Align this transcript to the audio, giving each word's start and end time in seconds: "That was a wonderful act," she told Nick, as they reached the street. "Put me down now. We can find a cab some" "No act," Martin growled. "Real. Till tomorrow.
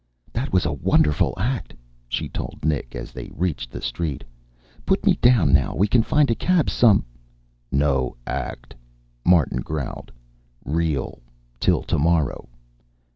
"That 0.33 0.51
was 0.51 0.65
a 0.65 0.73
wonderful 0.73 1.35
act," 1.37 1.75
she 2.09 2.27
told 2.27 2.65
Nick, 2.65 2.95
as 2.95 3.11
they 3.11 3.29
reached 3.35 3.69
the 3.69 3.83
street. 3.83 4.23
"Put 4.83 5.05
me 5.05 5.13
down 5.21 5.53
now. 5.53 5.75
We 5.75 5.87
can 5.87 6.01
find 6.01 6.31
a 6.31 6.33
cab 6.33 6.71
some" 6.71 7.05
"No 7.71 8.17
act," 8.25 8.73
Martin 9.23 9.61
growled. 9.61 10.11
"Real. 10.65 11.19
Till 11.59 11.83
tomorrow. 11.83 12.49